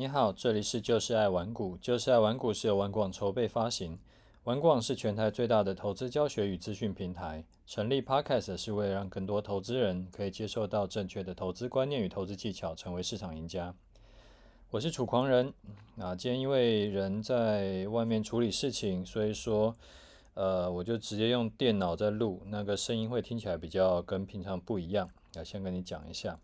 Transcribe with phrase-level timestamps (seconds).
[0.00, 3.98] 你好，这里是就是爱玩股，就是爱玩股是由玩广筹备发行，
[4.44, 7.44] 玩广是全台最大的投资教学与资讯平台。
[7.66, 13.74] 成立 Podcast 是为了让更多投资人可以接受到正确的投资观念与投资技巧，成为市场赢家。
[14.70, 15.52] 我是楚狂人，
[15.98, 19.74] 啊，今天因为人在外面处理事情，所以说，
[20.34, 25.10] 呃，我就直接用电脑在录，那个声音会听起来比较跟平常不一样。
[25.34, 26.38] 要先跟你讲一下，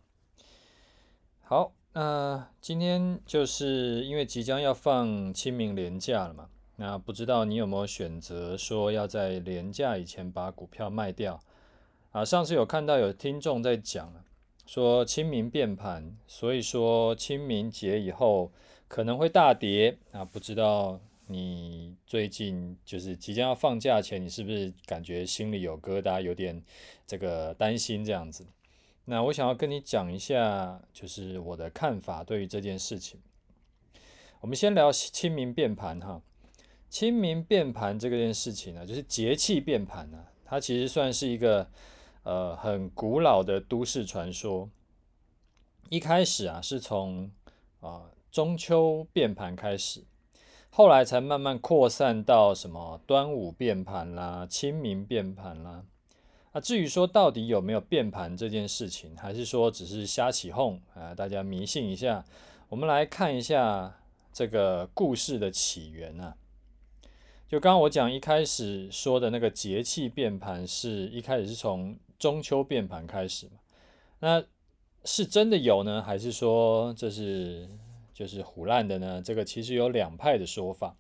[1.45, 1.71] 好。
[1.97, 11.41] 那、今天就是因为即将要放清明连假了嘛，那不知道你有没有选择说要在连假以前把股票卖掉
[12.11, 12.25] 啊？
[12.25, 14.13] 上次有看到有听众在讲，
[14.67, 18.51] 说清明变盘，所以说清明节以后
[18.89, 20.25] 可能会大跌啊。
[20.25, 26.61] 不知道你最近就是即将要放假前，你是不是感觉心里有疙瘩，有点
[27.07, 28.45] 这个担心这样子？
[29.07, 33.21] 那我想要跟你讲一下，就是我的看法对于这件事情。
[34.41, 36.23] 我们先聊清明变盘哈，
[36.89, 41.69] 清明变盘这个件事情呢，就是节气变盘呢，它其实算是一个
[42.23, 44.71] 呃很古老的都市传说。
[45.91, 47.31] 一开始啊，是从
[47.81, 50.03] 啊中秋变盘开始，
[50.71, 55.85] 后来才慢慢扩散到什么端午变盘啦、清明变盘啦。
[56.55, 61.13] 那至于说到底有没有变盘这件事情，还是说只是瞎起哄啊？
[61.13, 62.25] 大家迷信一下。
[62.69, 64.01] 我们来看一下
[64.33, 66.37] 这个故事的起源啊。
[67.49, 73.59] 就刚刚我讲一开始说的那个节气变盘，是一开始是从中秋变盘开始嘛？
[74.21, 74.45] 那
[75.05, 77.69] 是真的有呢，还是说这是
[78.13, 79.21] 就是唬烂的呢？
[79.21, 80.97] 这个其实有两派的说法。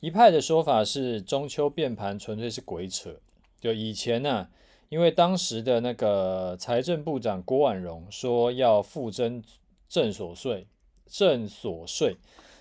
[0.00, 3.20] 一派的说法是中秋变盘纯粹是鬼扯，
[3.60, 4.48] 就以前呢、
[4.88, 9.42] 因为当时的那个财政部长郭婉容说要复征
[9.88, 10.66] 正所税，
[11.06, 12.16] 正所税，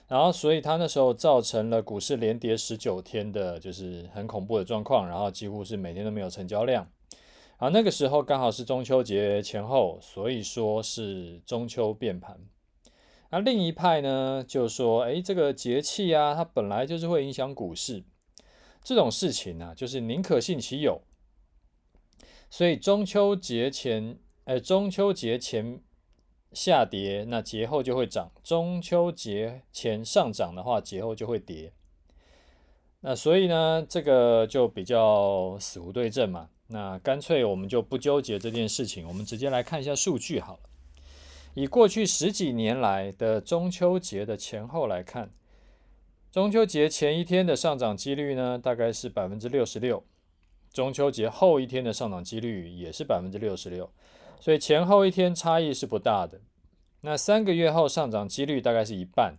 [0.08, 6.90] 然后所以他那时候造成了股市连跌十九天的，就是很恐怖的状况，然后几乎是每天都没有成交量。
[7.58, 12.38] 啊，那个时候刚好是中秋节前后，所以说是中秋变盘。
[13.32, 18.04] 那另一派呢，就说，哎，这个节气啊，它本来就是会影响股市，
[18.84, 21.02] 这种事情呢、啊，就是宁可信其有。
[22.50, 25.82] 所以中秋节前，呃，中秋节前
[26.54, 31.74] 下跌，那节后就会涨；中秋节前上涨的话，节后就会跌。
[33.02, 36.50] 那所以呢，这个就比较死无对证嘛。
[36.70, 40.60] 那干脆我们就不纠结这件事情，我们直接来看一下数据好了。
[41.54, 45.32] 以过去十几年来的中秋节的前后来看，
[46.32, 50.04] 中秋节前一天的上涨几率呢，大概是百分之六十六。
[50.72, 53.90] 中秋节后一天的上涨几率也是百分之六十六，
[54.40, 56.42] 所以前后一天差异是不大的。
[57.02, 59.38] 那三个月后上涨几率大概是一半，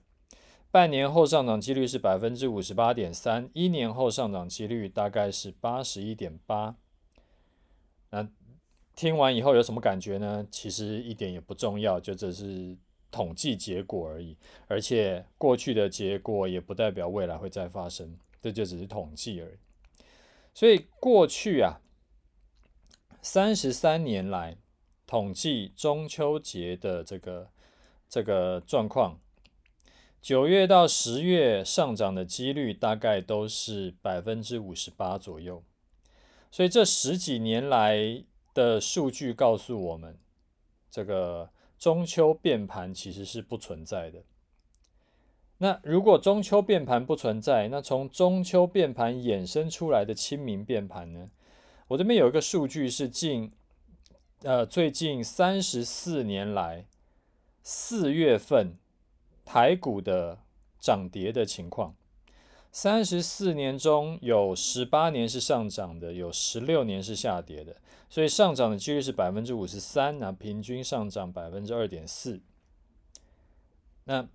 [0.71, 6.77] 半年后上涨几率是百分之五十八点三，一年后上涨几率大概是八十一点八。
[8.11, 8.29] 那
[8.97, 10.47] 听完以后有什么感觉呢？
[10.51, 12.77] 其实一点也不重要，就只是
[13.11, 14.37] 统计结果而已。
[14.67, 19.57] 而且过去的结果也不代表未来会再发生，这就只是统计而已。
[20.59, 21.81] 所以过去啊，
[23.23, 24.59] 三十三年来
[25.07, 27.53] 统计中秋节的这个
[28.09, 29.21] 这个状况，
[30.21, 35.63] 九月到十月上涨的几率大概都是百分之五十八左右。
[36.51, 40.19] 所以这十几年来的数据告诉我们，
[40.91, 44.25] 这个中秋变盘其实是不存在的。
[45.59, 51.31] 那如果中秋变盘不存在，那从中秋变盘衍生出来的清明变盘呢？
[51.89, 53.51] 我这边有一个数据是近，
[54.43, 56.87] 呃，最近三十四年来
[57.63, 58.77] 四月份
[59.45, 60.39] 台股的
[60.79, 61.95] 涨跌的情况。
[62.71, 67.75] 三十四年中有十八年是上涨的，有十六年是下跌的，
[68.09, 72.41] 所以上涨的几率是百分之五十三，那平均上涨百分之二点四。
[74.05, 74.29] 那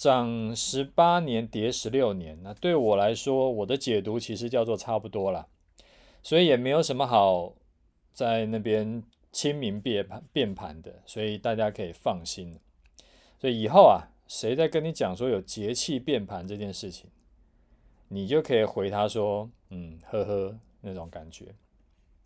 [0.00, 5.46] 涨十八年，跌十六年，那对我来说，我的解读其实叫做差不多了，
[6.22, 7.52] 所以也没有什么好
[8.10, 12.58] 在那边清明变盘变盘的，所以大家可以放心。
[13.38, 17.10] 所以以后啊，谁在跟你讲说有节气变盘这件事情，
[18.08, 21.54] 你就可以回他说，嗯，呵呵，那种感觉。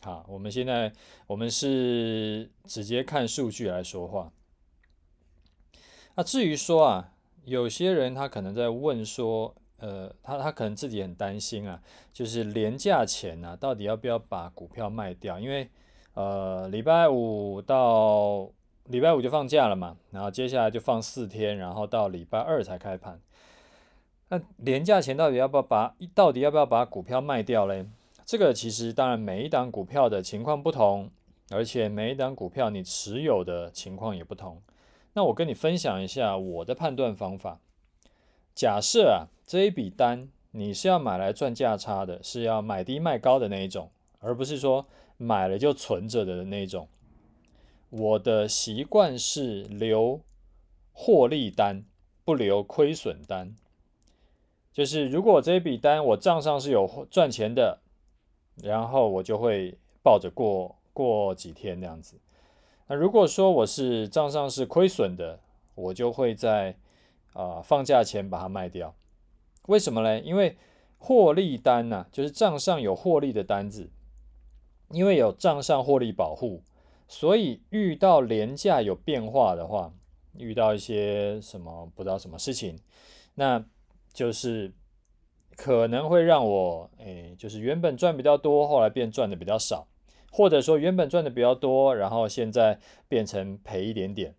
[0.01, 0.93] 好，我们现在
[1.27, 4.33] 我们是直接看数据来说话。
[6.15, 7.11] 那至于说啊。
[7.45, 11.81] 有些人他可能在问说，呃，他他可能自己很担心啊，
[12.13, 15.39] 就是廉价钱呢，到底要不要把股票卖掉？
[15.39, 15.69] 因为
[16.15, 18.49] 呃，礼拜五到
[18.87, 23.21] 礼拜五就放假了嘛，然后接下来就放四天，然后到礼拜二才开盘。
[24.29, 27.87] 那廉价钱到底要不要把到底要不要把股票卖掉嘞？
[28.25, 31.11] 这个其实当然每一档股票的情况不同，
[31.51, 34.63] 而且每一档股票你持有的情况也不同。
[35.15, 37.61] 那我跟你分享一下我的判断方法。
[38.55, 43.91] 假设啊，这一笔单你是要买来赚价差的，是要买低卖高的那一种，
[44.21, 46.89] 而不是说买了就存着的那一种。
[47.91, 50.21] 我的习惯是留
[50.93, 51.85] 获利单，
[52.25, 53.57] 不留亏损单。
[54.73, 57.79] 就是如果这一笔单我账上是有赚钱的，
[58.57, 62.17] 然后我就会抱着过过几天这样子。
[62.87, 65.41] 那如果说我是账上是亏损的，
[65.75, 66.77] 我就会在
[67.33, 68.95] 啊、放假前把它卖掉。
[69.67, 70.21] 为什么呢？
[70.21, 70.57] 因为
[70.99, 73.91] 获利单呐、就是账上有获利的单子，
[74.91, 76.63] 因为有账上获利保护。
[77.07, 79.93] 所以遇到连价有变化的话，
[80.39, 82.79] 遇到一些什么不知道什么事情，
[83.35, 83.65] 那
[84.13, 84.73] 就是
[85.57, 89.87] 可能会让我诶，就是原本赚比较多，后来变赚的比较少，
[90.35, 94.35] 或者说原本赚的比较多，然后现在变成赔一点点，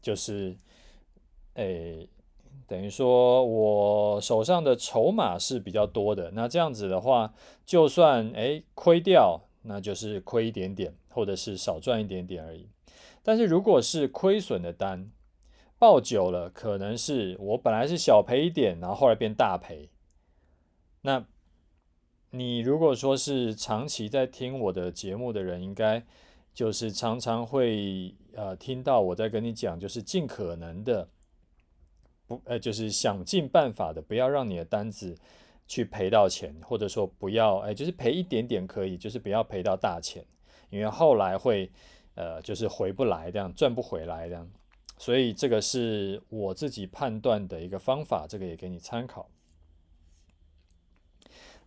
[0.00, 0.56] 就是
[1.54, 2.08] 诶，
[2.66, 10.94] 等于说我手上的筹码是比较多的，那这样子的话，就算诶亏掉，那就是亏一点点。
[11.16, 12.68] 或者是少赚一点点而已，
[13.22, 15.10] 但是如果是亏损的单，
[15.78, 19.88] 报久了，可能是我本来是小赔一点，然后后来变大赔。
[21.00, 21.24] 那
[22.38, 26.04] 你如果说是长期在听我的节目的人，应该
[26.52, 31.08] 就是常常会呃听到我在跟你讲，就是尽可能的
[32.26, 35.16] 不呃，就是想尽办法的不要让你的单子
[35.66, 40.24] 去赔到钱，或者说不要哎，就是赔一点点可以，就是不要赔到大钱。
[40.68, 41.70] 因为后来会，
[42.16, 44.50] 呃，就是回不来这样，赚不回来这样，
[44.98, 49.28] 所以这个是我自己判断的一个方法，这个也给你参考。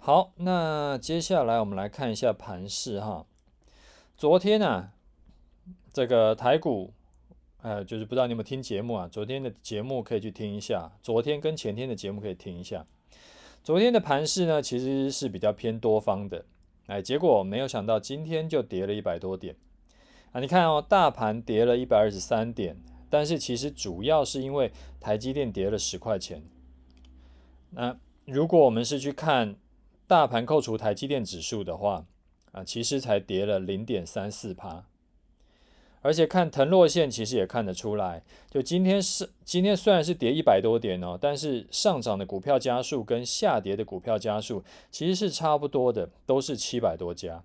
[0.02, 3.26] 好，那接下来我们来看一下盘势哈。
[4.16, 4.94] 昨天啊，
[5.92, 6.94] 这个台股，
[7.62, 9.10] 呃，就是不知道你有没有听节目啊？
[9.10, 12.86] 昨天的节目可以去听一下，昨天跟前天的节目可以听一下。
[13.62, 16.46] 昨天的盘势呢，其实是比较偏多方的。
[16.88, 19.58] 哎，结果没有想到今天就跌了一百多点
[20.32, 20.40] 啊！
[20.40, 22.78] 你看哦，大盘跌了一百二十三点，
[23.10, 26.42] 但是其实主要是因为台积电跌了十块钱。
[27.72, 29.58] 那如果我们是去看
[30.10, 32.04] 大盘扣除台积电指数的话
[32.52, 34.84] 啊，其实才跌了零点三四趴。
[36.02, 47.44] 而且看腾落线，其实也看得出来，就今天是今天虽然是跌一百多点哦，但是上涨的股票家数跟下跌的股票家数其实是差不多的，都是七百多家。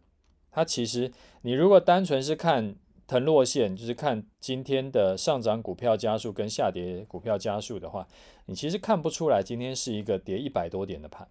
[0.51, 1.13] 它其实
[1.43, 2.75] 你如果单纯是看
[3.07, 8.09] 腾落线，就是看今天的上涨股票家数跟下跌股票家数的话，
[8.47, 11.29] 你其实看不出来今天是一个跌一百多点的盘。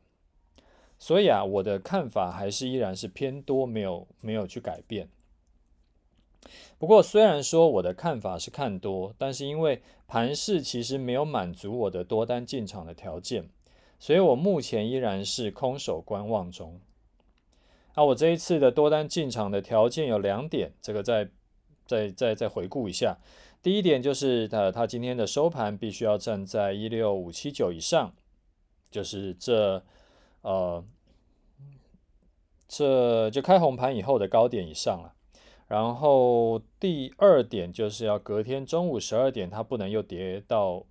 [0.97, 5.09] 所以啊，我的看法还是依然是偏多，没有没有去改变。
[6.77, 13.49] 不过，虽然说我的看法是看多，但是因为盘势其实没有满足我的多单进场的条件，
[13.99, 16.79] 所以我目前依然是空手观望中。
[17.95, 21.29] 那我这一次的多单进场的条件有两点，这个再
[21.85, 23.17] 再再再回顾一下。
[23.61, 28.13] 第一点就是它它今天的收盘必须要站在一六五七九以上，
[28.91, 29.81] 就是这
[30.43, 30.85] 呃
[32.67, 35.13] 这就开红盘以后的高点以上了。
[35.67, 40.85] 然后第二点就是要隔天中午十二点，它不能又跌到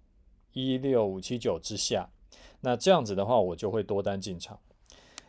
[0.53, 2.11] 一六五七九之下。
[2.63, 4.59] 那这样子的话，我就会多单进场。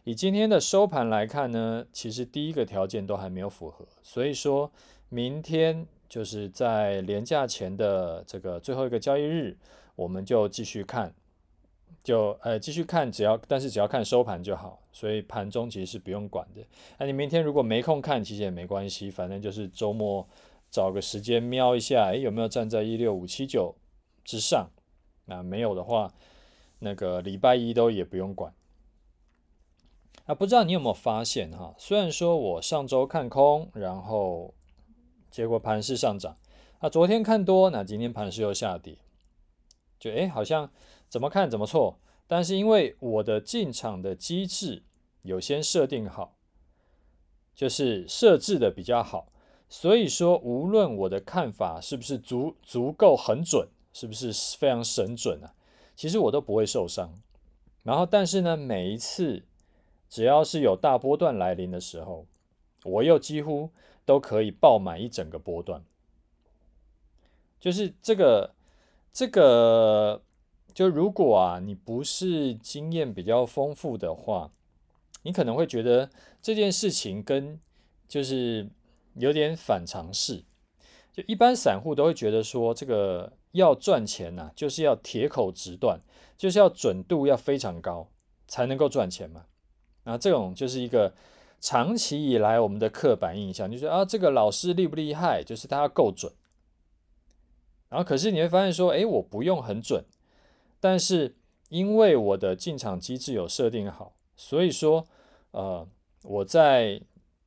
[0.03, 4.71] 以今天的收盘来看呢，其实第一个条件都还没有符合，所以说
[5.09, 9.57] 明天就是在连假前的这个最后一个交易日，
[9.95, 11.15] 我们就继续看。
[12.01, 16.61] 就呃继续看，只要但是只要看收盘就好，所以盘中其实是不用管的。
[16.97, 20.27] 那你明天如果没空看，其实也没关系，反正就是周末
[20.71, 23.75] 找个时间瞄一下，诶，有没有站在一六五七九
[24.23, 24.69] 之上？
[25.25, 26.13] 那没有的话，
[26.79, 28.53] 那个礼拜一都也不用管。
[30.25, 31.75] 啊，不知道你有没有发现哈？
[31.77, 34.53] 虽然说我上周看空，然后
[35.29, 36.37] 结果盘势上涨，
[36.79, 38.97] 啊，昨天看多，那今天盘势又下跌，
[39.99, 40.69] 就诶，好像。
[41.13, 44.81] 怎么看怎么错，但是因为我的进场的机制
[45.21, 46.35] 有先设定好，
[47.53, 49.31] 就是设置的比较好，
[49.69, 55.53] 所以说无论我的看法是不是足足够很准，是不是非常神准啊，
[55.95, 57.13] 其实我都不会受伤。
[57.83, 59.43] 然后但是呢，每一次
[60.09, 62.25] 只要是有大波段来临的时候，
[62.85, 63.69] 我又几乎
[64.03, 65.85] 都可以爆满一整个波段。
[67.59, 68.55] 就是这个
[69.13, 70.23] 这个，
[70.73, 74.51] 就如果啊，你不是经验比较丰富的话，
[75.21, 76.09] 你可能会觉得
[76.41, 77.59] 这件事情跟
[78.07, 78.69] 就是
[79.15, 80.43] 有点反常识。
[81.11, 85.99] 就一般散户都会觉得说，这个要赚钱呐，就是要铁口直断，
[86.35, 88.09] 就是要准度要非常高
[88.47, 89.45] 才能够赚钱嘛。
[90.05, 91.13] 那这种就是一个
[91.61, 96.33] 长期以来我们的刻板印象，就是啊，这个老师厉不厉害，就是他要够准。
[97.89, 100.03] 然后可是你会发现说，诶，我不用很准，
[100.83, 101.33] 但是
[101.69, 105.07] 因为我的进场机制有设定好，所以说，
[105.51, 105.87] 呃，
[106.23, 107.01] 我在。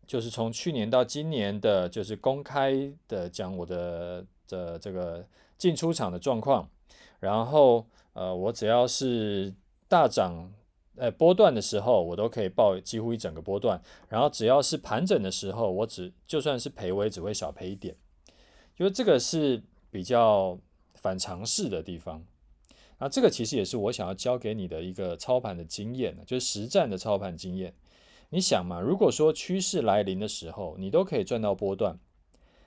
[0.06, 2.72] 就是从去年到今年的，就是公开
[3.08, 5.26] 的讲我的的这个
[5.58, 6.70] 进出场的状况，
[7.18, 9.52] 然后呃，我只要是
[9.88, 10.48] 大涨，
[10.94, 17.96] 呃波段的时候，我都可以报几乎一整个波段，然后只要是盘整的时候，我只就算是赔，我也只会少赔一点，
[18.76, 20.56] 因为这个是比较
[20.94, 22.24] 反常识的地方，
[22.98, 27.74] 那这个其实也是我想要教给你的一个操盘的经验，就是实战的操盘经验。
[28.30, 31.98] 你想嘛，如果说趋势来临的时候，你都可以赚到波段，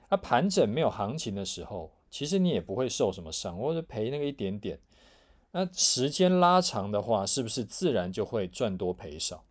[0.08, 4.78] 那盘整没有行情的时候，其实你也不会受什么伤，或者赔那个一点点。
[5.50, 9.44] 那时间拉长的话，是不是自然就会赚多赔少？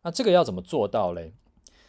[0.00, 1.34] 那这个要怎么做到嘞？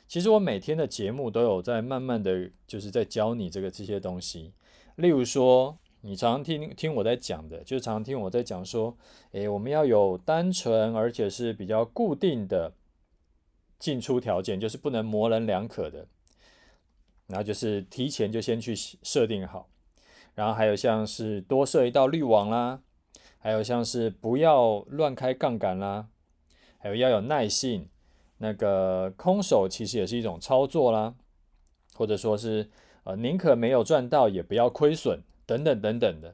[0.10, 4.52] 其实我每天的节目都有在慢慢的就是在教你这个这些东西，
[4.98, 5.78] 例如说。
[6.02, 8.98] 你常听听我在讲的，就常常听我在讲说，
[9.34, 12.74] 诶，我们要有单纯而且是比较固定的
[13.78, 16.08] 进出条件，就是不能模棱两可的。
[17.28, 19.70] 然后就是提前就先去设定好，
[20.34, 22.82] 然后还有像是多设一道滤网啦，
[23.38, 26.08] 还有像是不要乱开杠杆啦，
[26.78, 27.88] 还有要有耐性。
[28.40, 31.14] 那个空手其实也是一种操作啦，
[31.94, 32.72] 或者说是
[33.04, 35.22] 呃宁可没有赚到也不要亏损。
[35.52, 36.34] 等等等等的，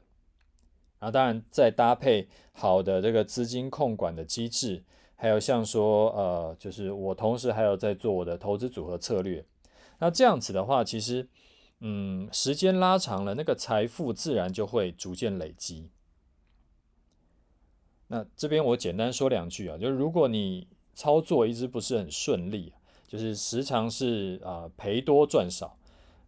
[1.00, 4.84] 啊当然再搭配好的这个资金控管的机制，
[5.16, 9.44] 还有像说呃，就是我同时还有在做我的投资组合策略，
[9.98, 11.28] 那这样子的话，其实
[11.80, 15.90] 嗯，时间拉长了，那个财富自然就会逐渐累积。
[18.06, 22.72] 那这边我简单说两句啊，就是如果你操作一直不是很顺利，
[23.08, 25.77] 就是时常是啊赔多赚少。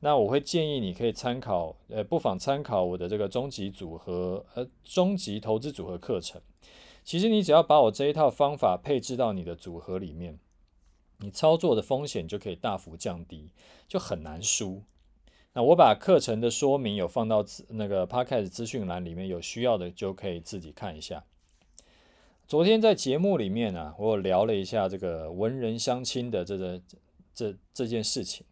[0.01, 6.41] 那我会建议你可以参考，呃，不妨参考我的这个终极组合，呃，终极投资组合课程。
[7.05, 10.39] 其实你只要把我这一套方法配置到你的组合里面，
[11.19, 13.53] 你操作的风险就可以大幅降低，
[13.87, 14.83] 就很难输。
[15.53, 21.25] 那我把课程的说明有放到那个 Podcast 资讯栏里面，有需要的就可以自己看一下。
[22.47, 26.81] 昨天在节目里面啊，我有聊了一下这个文人相亲的这个
[27.35, 28.47] 这这件事情。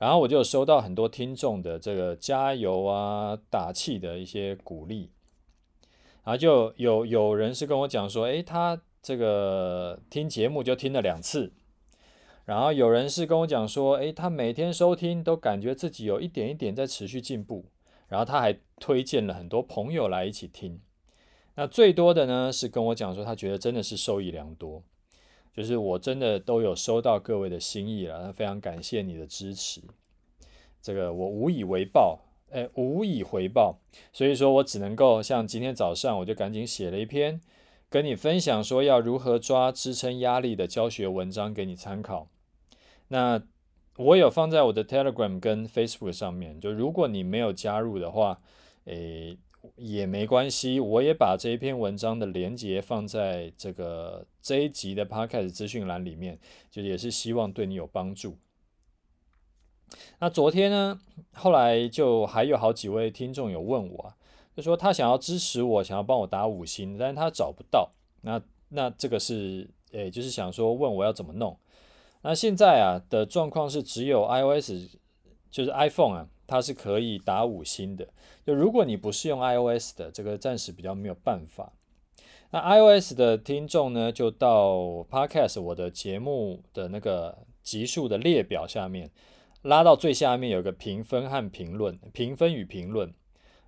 [0.00, 5.10] 然后我就收到很多听众的这个加油啊、打气的一些鼓励，
[6.24, 11.52] 然后就有有人是跟我讲说，诶，他这个听节目就听了两次，
[12.46, 17.66] 然后有人是跟我讲说，诶，他每天收听都感觉自己有一点一点在持续进步，
[18.08, 20.80] 然后他还推荐了很多朋友来一起听。
[21.56, 24.82] 那最多的呢是跟我讲说，他觉得真的是受益良多。
[25.52, 29.82] 就是我真的都有收到各位的心意了，那非常感谢你的支持，
[30.80, 33.78] 这个我无以为报，哎，无以回报，
[34.12, 37.40] 所以说我只能够像今天早上我就赶紧写了一篇
[37.88, 42.28] 跟你分享说要如何抓支撑压力的教学文章给你参考。
[43.08, 43.42] 那
[43.96, 48.40] 我有放在我的 Telegram 跟 Facebook 上面，就如果你没有加入的话，
[48.84, 49.36] 诶。
[49.76, 56.38] 也没关系，我也把这一篇文章的连接放在这个这一集的 Podcast 资讯栏里面，
[56.70, 58.38] 就也是希望对你有帮助。
[60.20, 61.00] 那昨天呢，
[61.32, 64.14] 后来就还有好几位听众有问我，
[64.56, 67.90] 就说他想要支持我，想要帮我打五星，但是他找不到。
[68.22, 71.58] 那那这个是，诶，就是想说问我要怎么弄。
[72.22, 74.96] 那现在啊的状况是只有 iOS，
[75.50, 76.28] 就是 iPhone 啊。
[76.50, 78.08] 它是可以打五星的，
[78.44, 81.72] 就如果你不是用 iOS 的，这个暂时比较没有办法。
[82.50, 89.08] 那 iOS 的听众呢，就到 Podcast 我的节目的那个集数的列表下面，
[89.62, 93.14] 拉到最下面有个评分和评论，评分与评论，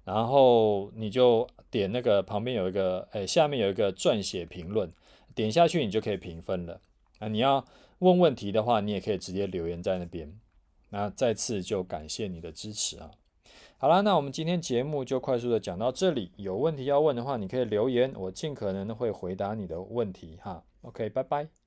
[0.02, 4.92] 然后你就点那个旁边有一个，哎，下面有一个撰写评论，
[5.36, 6.80] 点下去你就可以评分了。
[7.20, 7.64] 啊你要
[8.00, 10.36] 问问题的话，你也可以直接留言在那边。
[10.92, 13.10] 那再次就感谢你的支持啊！
[13.78, 16.30] 好啦，那我们今天节目就快速的讲到这里。
[16.36, 20.62] 有问题要问的话，你可以留言，我尽可能的会回答你的问题哈。
[20.82, 21.61] OK，拜拜。